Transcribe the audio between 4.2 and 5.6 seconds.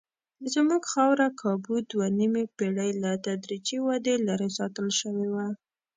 لرې ساتل شوې وه.